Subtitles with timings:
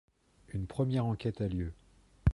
[0.47, 1.73] Une première enquête a lieu.